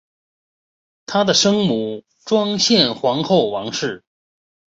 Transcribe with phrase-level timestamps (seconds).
[1.05, 4.03] 她的生母庄宪皇后王氏。